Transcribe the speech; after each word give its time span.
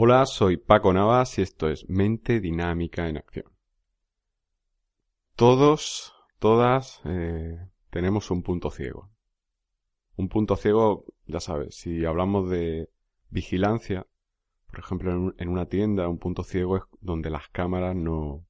Hola, 0.00 0.26
soy 0.26 0.58
Paco 0.58 0.92
Navas 0.92 1.40
y 1.40 1.42
esto 1.42 1.68
es 1.68 1.90
Mente 1.90 2.38
Dinámica 2.38 3.08
en 3.08 3.16
Acción. 3.16 3.46
Todos, 5.34 6.14
todas, 6.38 7.00
eh, 7.04 7.58
tenemos 7.90 8.30
un 8.30 8.44
punto 8.44 8.70
ciego. 8.70 9.10
Un 10.14 10.28
punto 10.28 10.54
ciego, 10.54 11.04
ya 11.26 11.40
sabes, 11.40 11.74
si 11.74 12.04
hablamos 12.04 12.48
de 12.48 12.88
vigilancia, 13.30 14.06
por 14.70 14.78
ejemplo, 14.78 15.10
en, 15.10 15.34
en 15.36 15.48
una 15.48 15.66
tienda, 15.66 16.08
un 16.08 16.18
punto 16.18 16.44
ciego 16.44 16.76
es 16.76 16.84
donde 17.00 17.28
las 17.28 17.48
cámaras 17.48 17.96
no, 17.96 18.46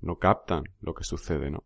no 0.00 0.16
captan 0.16 0.62
lo 0.80 0.94
que 0.94 1.04
sucede, 1.04 1.50
¿no? 1.50 1.64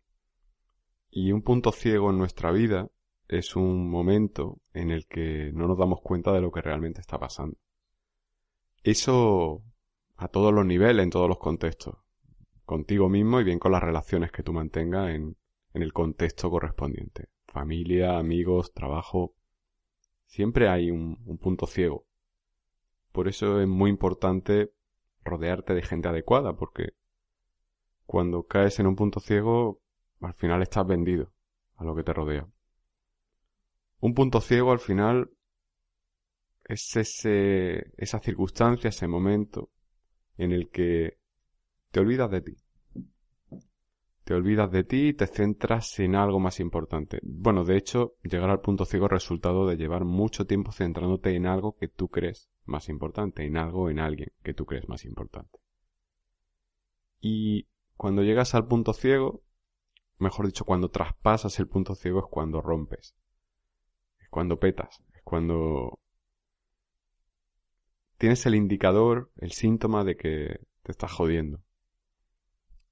Y 1.09 1.31
un 1.31 1.43
punto 1.43 1.71
ciego 1.71 2.09
en 2.09 2.17
nuestra 2.17 2.51
vida 2.51 2.89
es 3.29 3.55
un 3.55 3.89
momento 3.89 4.59
en 4.73 4.91
el 4.91 5.07
que 5.07 5.53
no 5.53 5.65
nos 5.65 5.77
damos 5.77 6.01
cuenta 6.01 6.33
de 6.33 6.41
lo 6.41 6.51
que 6.51 6.61
realmente 6.61 6.99
está 6.99 7.17
pasando. 7.17 7.55
Eso 8.83 9.63
a 10.15 10.27
todos 10.27 10.53
los 10.53 10.65
niveles, 10.65 11.03
en 11.03 11.09
todos 11.09 11.27
los 11.27 11.39
contextos. 11.39 11.95
Contigo 12.65 13.09
mismo 13.09 13.39
y 13.39 13.43
bien 13.43 13.59
con 13.59 13.71
las 13.71 13.83
relaciones 13.83 14.31
que 14.31 14.43
tú 14.43 14.53
mantengas 14.53 15.09
en, 15.15 15.37
el 15.73 15.91
contexto 15.91 16.51
correspondiente. 16.51 17.29
Familia, 17.47 18.17
amigos, 18.19 18.73
trabajo. 18.73 19.33
Siempre 20.25 20.69
hay 20.69 20.91
un 20.91 21.39
punto 21.41 21.65
ciego. 21.65 22.05
Por 23.11 23.27
eso 23.27 23.61
es 23.61 23.67
muy 23.67 23.89
importante 23.89 24.71
rodearte 25.23 25.73
de 25.73 25.83
gente 25.83 26.09
adecuada, 26.09 26.53
porque 26.53 26.93
cuando 28.05 28.43
caes 28.43 28.79
en 28.79 28.87
un 28.87 28.95
punto 28.95 29.19
ciego, 29.19 29.81
al 30.19 30.33
final 30.33 30.61
estás 30.61 30.85
vendido 30.85 31.31
a 31.75 31.83
lo 31.83 31.95
que 31.95 32.03
te 32.03 32.11
rodea. 32.11 32.47
Un 33.99 34.13
punto 34.13 34.41
ciego 34.41 34.71
al 34.71 34.79
final 34.79 35.31
es 36.65 36.95
ese, 36.95 37.91
esa 37.97 38.19
circunstancia, 38.19 38.89
ese 38.89 39.07
momento 39.07 39.69
en 40.37 40.51
el 40.51 40.69
que 40.69 41.17
te 41.91 41.99
olvidas 41.99 42.31
de 42.31 42.41
ti. 42.41 42.57
Te 44.23 44.33
olvidas 44.33 44.71
de 44.71 44.85
ti 44.85 45.09
y 45.09 45.13
te 45.13 45.27
centras 45.27 45.99
en 45.99 46.15
algo 46.15 46.39
más 46.39 46.61
importante. 46.61 47.19
Bueno, 47.23 47.65
de 47.65 47.75
hecho, 47.75 48.15
llegar 48.23 48.49
al 48.49 48.61
punto 48.61 48.85
ciego 48.85 49.07
es 49.07 49.11
resultado 49.11 49.67
de 49.67 49.75
llevar 49.75 50.05
mucho 50.05 50.45
tiempo 50.45 50.71
centrándote 50.71 51.35
en 51.35 51.45
algo 51.45 51.75
que 51.75 51.89
tú 51.89 52.07
crees 52.07 52.49
más 52.63 52.87
importante, 52.87 53.45
en 53.45 53.57
algo, 53.57 53.89
en 53.89 53.99
alguien 53.99 54.31
que 54.41 54.53
tú 54.53 54.65
crees 54.65 54.87
más 54.87 55.03
importante. 55.03 55.59
Y 57.19 57.67
cuando 57.97 58.23
llegas 58.23 58.55
al 58.55 58.65
punto 58.65 58.93
ciego, 58.93 59.43
mejor 60.19 60.45
dicho, 60.45 60.63
cuando 60.63 60.89
traspasas 60.89 61.59
el 61.59 61.67
punto 61.67 61.95
ciego 61.95 62.19
es 62.19 62.25
cuando 62.29 62.61
rompes. 62.61 63.15
Es 64.19 64.29
cuando 64.29 64.57
petas, 64.57 65.03
es 65.13 65.21
cuando 65.23 65.99
tienes 68.23 68.45
el 68.45 68.55
indicador, 68.55 69.29
el 69.35 69.51
síntoma 69.51 70.05
de 70.05 70.15
que 70.15 70.61
te 70.83 70.93
estás 70.93 71.11
jodiendo. 71.11 71.61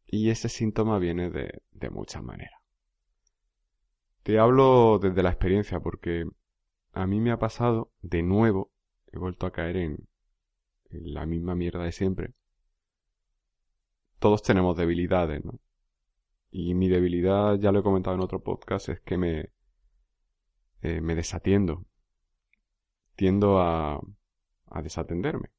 Y 0.05 0.29
ese 0.29 0.49
síntoma 0.49 0.99
viene 0.99 1.29
de, 1.29 1.63
de 1.71 1.89
muchas 1.89 2.21
maneras. 2.21 2.59
Te 4.23 4.39
hablo 4.39 4.99
desde 5.01 5.23
la 5.23 5.29
experiencia 5.29 5.79
porque 5.79 6.25
a 6.91 7.07
mí 7.07 7.21
me 7.21 7.31
ha 7.31 7.39
pasado 7.39 7.93
de 8.01 8.23
nuevo, 8.23 8.73
he 9.13 9.19
vuelto 9.19 9.45
a 9.45 9.53
caer 9.53 9.77
en, 9.77 10.09
en 10.89 11.13
la 11.13 11.25
misma 11.25 11.55
mierda 11.55 11.85
de 11.85 11.93
siempre. 11.93 12.33
Todos 14.19 14.43
tenemos 14.43 14.75
debilidades, 14.75 15.45
¿no? 15.45 15.61
Y 16.49 16.73
mi 16.73 16.89
debilidad, 16.89 17.57
ya 17.57 17.71
lo 17.71 17.79
he 17.79 17.83
comentado 17.83 18.17
en 18.17 18.23
otro 18.23 18.43
podcast, 18.43 18.89
es 18.89 18.99
que 18.99 19.17
me, 19.17 19.53
eh, 20.81 20.99
me 20.99 21.15
desatiendo. 21.15 21.85
Tiendo 23.15 23.61
a, 23.61 24.01
a 24.71 24.81
desatenderme. 24.81 25.49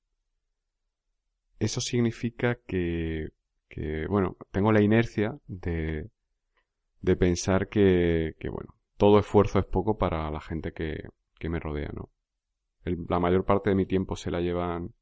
Eso 1.58 1.80
significa 1.80 2.56
que, 2.66 3.28
que, 3.68 4.06
bueno, 4.08 4.36
tengo 4.50 4.72
la 4.72 4.82
inercia 4.82 5.38
de, 5.46 6.10
de 7.00 7.16
pensar 7.16 7.68
que, 7.68 8.34
que, 8.38 8.48
bueno, 8.48 8.74
todo 8.96 9.18
esfuerzo 9.18 9.58
es 9.58 9.66
poco 9.66 9.96
para 9.98 10.30
la 10.30 10.40
gente 10.40 10.72
que, 10.72 11.08
que 11.38 11.48
me 11.48 11.60
rodea, 11.60 11.90
¿no? 11.94 12.10
La 12.84 13.20
mayor 13.20 13.44
parte 13.44 13.70
de 13.70 13.76
mi 13.76 13.86
tiempo 13.86 14.16
se 14.16 14.30
la 14.30 14.40
llevan 14.40 14.92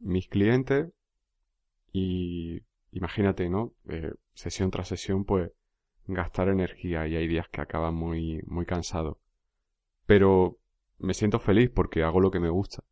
mis 0.00 0.28
clientes 0.28 0.90
y 1.92 2.62
imagínate, 2.92 3.48
¿no? 3.48 3.72
Eh, 3.88 4.12
sesión 4.34 4.70
tras 4.70 4.88
sesión, 4.88 5.24
pues 5.24 5.50
gastar 6.06 6.48
energía 6.48 7.06
y 7.06 7.16
hay 7.16 7.28
días 7.28 7.48
que 7.48 7.60
acaban 7.60 7.94
muy, 7.94 8.42
muy 8.46 8.66
cansado. 8.66 9.18
Pero 10.06 10.58
me 10.98 11.14
siento 11.14 11.38
feliz 11.38 11.70
porque 11.70 12.02
hago 12.02 12.20
lo 12.20 12.30
que 12.30 12.40
me 12.40 12.50
gusta. 12.50 12.82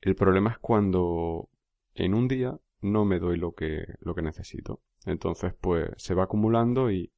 El 0.00 0.14
problema 0.14 0.50
es 0.50 0.58
cuando 0.58 1.48
en 1.94 2.14
un 2.14 2.28
día 2.28 2.58
no 2.80 3.04
me 3.04 3.18
doy 3.18 3.36
lo 3.36 3.52
que, 3.52 3.84
lo 4.00 4.14
que 4.14 4.22
necesito. 4.22 4.80
Entonces, 5.04 5.54
pues 5.60 5.90
se 5.96 6.14
va 6.14 6.24
acumulando 6.24 6.90
y, 6.90 7.12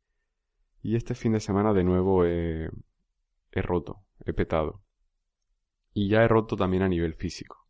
y 0.82 0.96
este 0.96 1.14
fin 1.14 1.32
de 1.32 1.40
semana 1.40 1.72
de 1.72 1.84
nuevo 1.84 2.24
he, 2.24 2.70
he 3.52 3.62
roto, 3.62 4.02
he 4.24 4.32
petado. 4.32 4.82
Y 5.92 6.08
ya 6.08 6.22
he 6.22 6.28
roto 6.28 6.56
también 6.56 6.82
a 6.82 6.88
nivel 6.88 7.14
físico. 7.14 7.66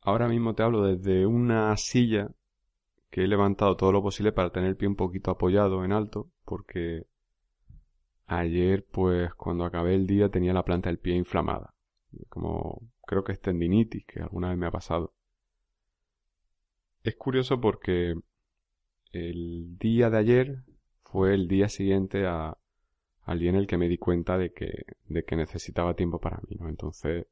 Ahora 0.00 0.28
mismo 0.28 0.54
te 0.54 0.62
hablo 0.62 0.82
desde 0.82 1.26
una 1.26 1.76
silla 1.76 2.30
que 3.10 3.24
he 3.24 3.28
levantado 3.28 3.76
todo 3.76 3.92
lo 3.92 4.02
posible 4.02 4.32
para 4.32 4.50
tener 4.50 4.70
el 4.70 4.76
pie 4.76 4.88
un 4.88 4.96
poquito 4.96 5.30
apoyado 5.30 5.84
en 5.84 5.92
alto, 5.92 6.30
porque 6.44 7.06
ayer, 8.26 8.86
pues 8.90 9.34
cuando 9.34 9.64
acabé 9.64 9.94
el 9.94 10.06
día 10.06 10.30
tenía 10.30 10.52
la 10.52 10.64
planta 10.64 10.88
del 10.88 10.98
pie 10.98 11.14
inflamada. 11.14 11.74
Como 12.28 12.80
creo 13.06 13.24
que 13.24 13.32
es 13.32 13.40
tendinitis, 13.40 14.04
que 14.06 14.20
alguna 14.20 14.50
vez 14.50 14.58
me 14.58 14.66
ha 14.66 14.70
pasado. 14.70 15.14
Es 17.02 17.16
curioso 17.16 17.60
porque 17.60 18.14
el 19.12 19.76
día 19.78 20.10
de 20.10 20.18
ayer 20.18 20.64
fue 21.04 21.34
el 21.34 21.48
día 21.48 21.68
siguiente 21.68 22.26
a, 22.26 22.56
al 23.22 23.38
día 23.38 23.50
en 23.50 23.56
el 23.56 23.66
que 23.66 23.78
me 23.78 23.88
di 23.88 23.98
cuenta 23.98 24.38
de 24.38 24.52
que, 24.52 24.86
de 25.06 25.24
que 25.24 25.36
necesitaba 25.36 25.94
tiempo 25.94 26.18
para 26.18 26.40
mí, 26.48 26.56
¿no? 26.58 26.68
Entonces, 26.68 27.26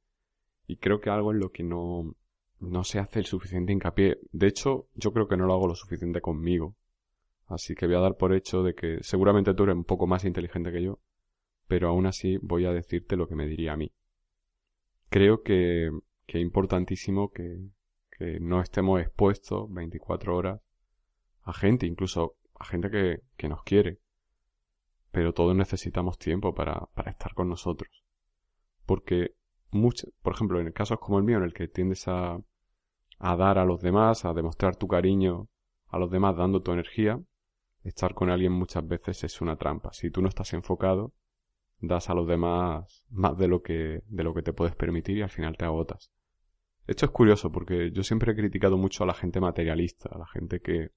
y 0.66 0.76
creo 0.76 1.00
que 1.00 1.10
algo 1.10 1.32
en 1.32 1.40
lo 1.40 1.50
que 1.50 1.62
no, 1.62 2.14
no 2.60 2.84
se 2.84 2.98
hace 2.98 3.18
el 3.18 3.26
suficiente 3.26 3.72
hincapié. 3.72 4.18
De 4.30 4.46
hecho, 4.46 4.88
yo 4.94 5.12
creo 5.12 5.26
que 5.26 5.36
no 5.36 5.46
lo 5.46 5.54
hago 5.54 5.68
lo 5.68 5.74
suficiente 5.74 6.20
conmigo. 6.20 6.76
Así 7.46 7.74
que 7.74 7.86
voy 7.86 7.96
a 7.96 8.00
dar 8.00 8.16
por 8.16 8.34
hecho 8.34 8.62
de 8.62 8.74
que 8.74 8.98
seguramente 9.02 9.54
tú 9.54 9.64
eres 9.64 9.76
un 9.76 9.84
poco 9.84 10.06
más 10.06 10.24
inteligente 10.24 10.72
que 10.72 10.82
yo, 10.82 11.00
pero 11.66 11.88
aún 11.88 12.06
así 12.06 12.38
voy 12.40 12.66
a 12.66 12.72
decirte 12.72 13.16
lo 13.16 13.26
que 13.26 13.34
me 13.34 13.46
diría 13.46 13.72
a 13.72 13.76
mí 13.76 13.92
creo 15.12 15.42
que, 15.42 15.90
que 16.26 16.38
es 16.38 16.42
importantísimo 16.42 17.30
que, 17.30 17.58
que, 18.16 18.40
no 18.40 18.62
estemos 18.62 19.00
expuestos 19.00 19.70
24 19.70 20.34
horas 20.34 20.60
a 21.42 21.52
gente, 21.52 21.86
incluso 21.86 22.36
a 22.58 22.64
gente 22.64 22.90
que, 22.90 23.20
que 23.36 23.48
nos 23.48 23.62
quiere. 23.62 23.98
Pero 25.10 25.34
todos 25.34 25.54
necesitamos 25.54 26.16
tiempo 26.16 26.54
para, 26.54 26.86
para 26.94 27.10
estar 27.10 27.34
con 27.34 27.50
nosotros. 27.50 27.90
Porque, 28.86 29.34
mucho, 29.70 30.08
por 30.22 30.32
ejemplo, 30.32 30.58
en 30.58 30.72
casos 30.72 30.98
como 30.98 31.18
el 31.18 31.24
mío, 31.24 31.36
en 31.36 31.44
el 31.44 31.52
que 31.52 31.68
tiendes 31.68 32.08
a, 32.08 32.40
a 33.18 33.36
dar 33.36 33.58
a 33.58 33.66
los 33.66 33.82
demás, 33.82 34.24
a 34.24 34.32
demostrar 34.32 34.76
tu 34.76 34.88
cariño 34.88 35.48
a 35.88 35.98
los 35.98 36.10
demás 36.10 36.36
dando 36.38 36.62
tu 36.62 36.72
energía, 36.72 37.20
estar 37.84 38.14
con 38.14 38.30
alguien 38.30 38.52
muchas 38.52 38.86
veces 38.88 39.24
es 39.24 39.42
una 39.42 39.56
trampa. 39.56 39.92
Si 39.92 40.10
tú 40.10 40.22
no 40.22 40.28
estás 40.28 40.54
enfocado, 40.54 41.12
das 41.82 42.08
a 42.08 42.14
los 42.14 42.26
demás 42.26 43.04
más 43.10 43.36
de 43.36 43.48
lo 43.48 43.62
que, 43.62 44.02
de 44.06 44.24
lo 44.24 44.32
que 44.32 44.42
te 44.42 44.52
puedes 44.52 44.74
permitir 44.74 45.18
y 45.18 45.22
al 45.22 45.30
final 45.30 45.56
te 45.56 45.64
agotas. 45.64 46.10
Esto 46.86 47.06
es 47.06 47.12
curioso 47.12 47.52
porque 47.52 47.90
yo 47.92 48.02
siempre 48.02 48.32
he 48.32 48.36
criticado 48.36 48.78
mucho 48.78 49.04
a 49.04 49.06
la 49.06 49.14
gente 49.14 49.40
materialista, 49.40 50.08
a 50.10 50.18
la 50.18 50.26
gente 50.26 50.60
que, 50.60 50.92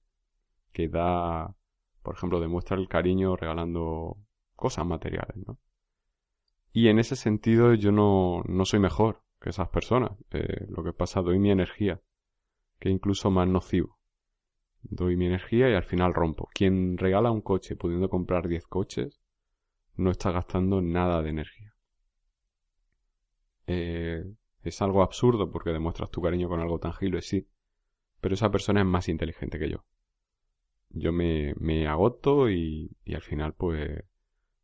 que 0.72 0.88
da, 0.88 1.54
por 2.02 2.14
ejemplo, 2.14 2.40
demuestra 2.40 2.76
el 2.76 2.88
cariño 2.88 3.36
regalando 3.36 4.16
cosas 4.54 4.86
materiales, 4.86 5.36
¿no? 5.46 5.58
Y 6.72 6.88
en 6.88 6.98
ese 6.98 7.16
sentido 7.16 7.74
yo 7.74 7.90
no, 7.90 8.42
no 8.46 8.64
soy 8.64 8.80
mejor 8.80 9.22
que 9.40 9.50
esas 9.50 9.68
personas. 9.68 10.12
Eh, 10.30 10.66
lo 10.68 10.84
que 10.84 10.92
pasa, 10.92 11.22
doy 11.22 11.38
mi 11.38 11.50
energía, 11.50 12.00
que 12.78 12.90
incluso 12.90 13.30
más 13.30 13.48
nocivo. 13.48 13.98
Doy 14.82 15.16
mi 15.16 15.26
energía 15.26 15.70
y 15.70 15.74
al 15.74 15.84
final 15.84 16.14
rompo. 16.14 16.48
Quien 16.52 16.98
regala 16.98 17.30
un 17.30 17.40
coche 17.40 17.76
pudiendo 17.76 18.08
comprar 18.08 18.46
10 18.46 18.66
coches, 18.66 19.20
no 19.96 20.10
está 20.10 20.30
gastando 20.30 20.80
nada 20.82 21.22
de 21.22 21.30
energía. 21.30 21.74
Eh, 23.66 24.24
es 24.62 24.82
algo 24.82 25.02
absurdo 25.02 25.50
porque 25.50 25.70
demuestras 25.70 26.10
tu 26.10 26.20
cariño 26.22 26.48
con 26.48 26.60
algo 26.60 26.78
tangible, 26.78 27.22
sí, 27.22 27.48
pero 28.20 28.34
esa 28.34 28.50
persona 28.50 28.80
es 28.80 28.86
más 28.86 29.08
inteligente 29.08 29.58
que 29.58 29.70
yo. 29.70 29.84
Yo 30.90 31.12
me, 31.12 31.54
me 31.58 31.86
agoto 31.86 32.50
y, 32.50 32.90
y 33.04 33.14
al 33.14 33.22
final 33.22 33.54
pues 33.54 34.02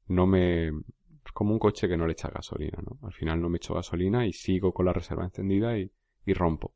no 0.09 0.27
me... 0.27 0.69
Es 0.69 1.33
como 1.35 1.53
un 1.53 1.59
coche 1.59 1.89
que 1.89 1.97
no 1.97 2.07
le 2.07 2.13
echa 2.13 2.29
gasolina, 2.31 2.79
¿no? 2.83 2.99
Al 3.07 3.13
final 3.13 3.41
no 3.41 3.49
me 3.49 3.59
echo 3.59 3.75
gasolina 3.75 4.27
y 4.27 4.33
sigo 4.33 4.73
con 4.75 4.87
la 4.87 4.93
reserva 4.93 5.25
encendida 5.25 5.79
y, 5.79 5.93
y 6.27 6.33
rompo. 6.35 6.75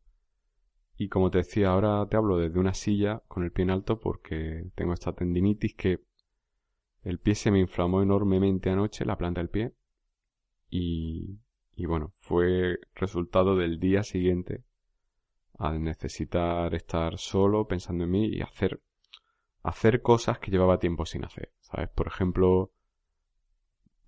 Y 0.96 1.08
como 1.08 1.30
te 1.30 1.38
decía, 1.38 1.70
ahora 1.70 2.06
te 2.08 2.16
hablo 2.16 2.38
desde 2.38 2.58
una 2.58 2.74
silla 2.74 3.22
con 3.28 3.44
el 3.44 3.52
pie 3.52 3.64
en 3.64 3.70
alto 3.70 4.00
porque 4.00 4.70
tengo 4.74 4.94
esta 4.94 5.12
tendinitis 5.14 5.74
que 5.74 6.00
el 7.06 7.20
pie 7.20 7.36
se 7.36 7.52
me 7.52 7.60
inflamó 7.60 8.02
enormemente 8.02 8.68
anoche, 8.68 9.04
la 9.04 9.16
planta 9.16 9.40
del 9.40 9.48
pie. 9.48 9.72
Y, 10.68 11.38
y 11.76 11.86
bueno, 11.86 12.12
fue 12.18 12.80
resultado 12.96 13.56
del 13.56 13.78
día 13.78 14.02
siguiente 14.02 14.64
al 15.56 15.84
necesitar 15.84 16.74
estar 16.74 17.16
solo 17.18 17.68
pensando 17.68 18.02
en 18.02 18.10
mí 18.10 18.26
y 18.26 18.42
hacer, 18.42 18.82
hacer 19.62 20.02
cosas 20.02 20.40
que 20.40 20.50
llevaba 20.50 20.80
tiempo 20.80 21.06
sin 21.06 21.24
hacer. 21.24 21.52
¿Sabes? 21.60 21.90
Por 21.90 22.08
ejemplo, 22.08 22.72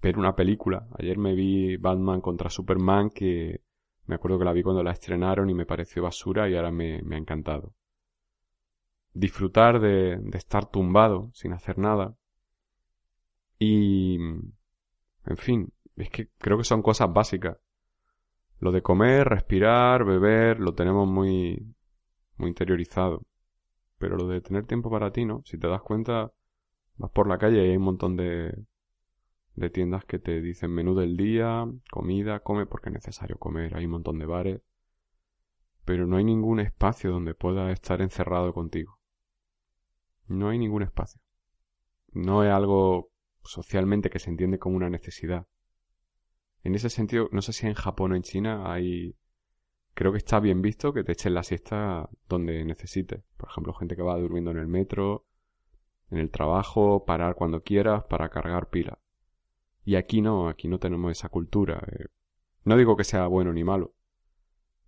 ver 0.03 0.19
una 0.19 0.35
película. 0.35 0.89
Ayer 0.99 1.19
me 1.19 1.37
vi 1.37 1.77
Batman 1.77 2.21
contra 2.21 2.51
Superman 2.51 3.11
que 3.11 3.63
me 4.07 4.17
acuerdo 4.17 4.41
que 4.41 4.45
la 4.45 4.53
vi 4.53 4.65
cuando 4.65 4.83
la 4.83 4.91
estrenaron 4.91 5.49
y 5.49 5.55
me 5.55 5.67
pareció 5.67 6.03
basura 6.03 6.51
y 6.51 6.57
ahora 6.57 6.73
me, 6.73 7.01
me 7.03 7.15
ha 7.15 7.19
encantado. 7.21 7.75
Disfrutar 9.13 9.79
de, 9.79 10.19
de 10.21 10.39
estar 10.39 10.69
tumbado 10.69 11.31
sin 11.33 11.53
hacer 11.53 11.79
nada. 11.79 12.18
Y... 13.59 14.17
En 14.17 15.37
fin, 15.37 15.73
es 15.97 16.11
que 16.11 16.29
creo 16.39 16.59
que 16.59 16.65
son 16.65 16.83
cosas 16.83 17.13
básicas. 17.13 17.59
Lo 18.61 18.73
de 18.73 18.83
comer, 18.83 19.29
respirar, 19.29 20.05
beber, 20.05 20.59
lo 20.59 20.75
tenemos 20.75 21.07
muy, 21.09 21.75
muy 22.37 22.49
interiorizado. 22.49 23.23
Pero 23.99 24.17
lo 24.17 24.27
de 24.29 24.41
tener 24.41 24.67
tiempo 24.67 24.91
para 24.91 25.13
ti, 25.13 25.25
¿no? 25.25 25.43
Si 25.45 25.59
te 25.59 25.69
das 25.69 25.83
cuenta, 25.83 26.33
vas 26.97 27.11
por 27.11 27.29
la 27.29 27.39
calle 27.39 27.67
y 27.67 27.71
hay 27.71 27.77
un 27.77 27.83
montón 27.83 28.17
de, 28.17 28.55
de 29.55 29.71
tiendas 29.71 30.05
que 30.05 30.19
te 30.19 30.41
dicen 30.41 30.73
menú 30.73 30.95
del 30.95 31.17
día, 31.17 31.67
comida, 31.91 32.41
come 32.41 32.67
porque 32.67 32.91
es 32.91 32.95
necesario 32.95 33.39
comer, 33.39 33.77
hay 33.77 33.85
un 33.87 33.93
montón 33.93 34.19
de 34.19 34.27
bares, 34.27 34.63
pero 35.85 36.07
no 36.07 36.17
hay 36.17 36.25
ningún 36.25 36.61
espacio 36.61 37.11
donde 37.11 37.35
puedas 37.35 37.73
estar 37.73 38.01
encerrado 38.01 38.53
contigo. 38.53 38.99
No 40.27 40.51
hay 40.51 40.59
ningún 40.59 40.83
espacio. 40.83 41.21
No 42.13 42.45
es 42.45 42.51
algo 42.53 43.11
socialmente 43.49 44.11
que 44.11 44.19
se 44.19 44.31
entiende 44.31 44.59
como 44.59 44.77
una 44.77 44.91
necesidad. 44.91 45.47
En 46.63 46.75
ese 46.75 46.91
sentido, 46.91 47.29
no 47.33 47.43
sé 47.43 47.53
si 47.53 47.67
en 47.67 47.75
Japón 47.75 48.13
o 48.13 48.17
en 48.17 48.23
China 48.23 48.73
hay... 48.73 49.17
Creo 49.95 50.13
que 50.13 50.19
está 50.19 50.39
bien 50.39 50.63
visto 50.63 50.93
que 50.93 51.03
te 51.03 51.13
echen 51.13 51.35
la 51.35 51.43
siesta 51.43 52.09
donde 52.29 52.65
necesites. 52.65 53.25
Por 53.37 53.49
ejemplo, 53.49 53.75
gente 53.75 53.97
que 53.97 54.03
va 54.03 54.17
durmiendo 54.17 54.51
en 54.51 54.59
el 54.59 54.69
metro, 54.69 55.27
en 56.11 56.19
el 56.19 56.31
trabajo, 56.31 57.05
parar 57.05 57.35
cuando 57.35 57.63
quieras 57.63 58.05
para 58.05 58.29
cargar 58.29 58.71
pilas. 58.71 58.99
Y 59.85 59.97
aquí 59.97 60.21
no, 60.21 60.49
aquí 60.49 60.69
no 60.69 60.79
tenemos 60.79 61.11
esa 61.11 61.29
cultura. 61.29 61.83
Eh. 61.91 62.07
No 62.65 62.77
digo 62.77 62.97
que 62.97 63.05
sea 63.05 63.27
bueno 63.27 63.53
ni 63.53 63.65
malo. 63.65 63.95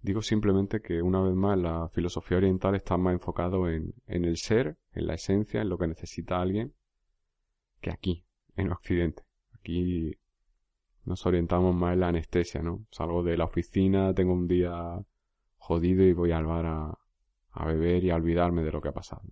Digo 0.02 0.22
simplemente 0.22 0.80
que 0.80 1.02
una 1.02 1.20
vez 1.20 1.34
más 1.34 1.58
la 1.58 1.88
filosofía 1.88 2.36
oriental 2.36 2.74
está 2.74 2.96
más 2.96 3.14
enfocado 3.14 3.68
en, 3.68 3.94
en 4.06 4.24
el 4.24 4.36
ser, 4.36 4.78
en 4.92 5.06
la 5.06 5.14
esencia, 5.14 5.60
en 5.60 5.68
lo 5.68 5.78
que 5.78 5.88
necesita 5.88 6.40
alguien, 6.40 6.74
que 7.80 7.90
aquí, 7.90 8.24
en 8.60 8.72
Occidente. 8.72 9.22
Aquí 9.54 10.16
nos 11.04 11.24
orientamos 11.26 11.74
más 11.74 11.94
en 11.94 12.00
la 12.00 12.08
anestesia, 12.08 12.62
¿no? 12.62 12.86
Salgo 12.90 13.22
de 13.22 13.36
la 13.36 13.44
oficina, 13.44 14.14
tengo 14.14 14.32
un 14.32 14.46
día 14.46 14.72
jodido 15.56 16.04
y 16.04 16.12
voy 16.12 16.32
al 16.32 16.46
bar 16.46 16.66
a, 16.66 16.98
a 17.52 17.66
beber 17.66 18.04
y 18.04 18.10
a 18.10 18.16
olvidarme 18.16 18.62
de 18.62 18.72
lo 18.72 18.80
que 18.80 18.88
ha 18.88 18.92
pasado. 18.92 19.22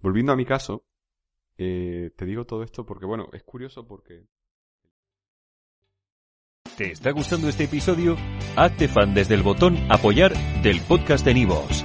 Volviendo 0.00 0.32
a 0.32 0.36
mi 0.36 0.44
caso, 0.44 0.84
eh, 1.58 2.10
te 2.16 2.24
digo 2.24 2.46
todo 2.46 2.62
esto 2.62 2.86
porque, 2.86 3.06
bueno, 3.06 3.28
es 3.32 3.42
curioso 3.42 3.86
porque... 3.86 4.24
¿Te 6.76 6.92
está 6.92 7.10
gustando 7.10 7.48
este 7.48 7.64
episodio? 7.64 8.16
Hazte 8.56 8.88
fan 8.88 9.12
desde 9.12 9.34
el 9.34 9.42
botón 9.42 9.76
apoyar 9.90 10.32
del 10.62 10.80
podcast 10.80 11.24
de 11.24 11.34
Nivos. 11.34 11.84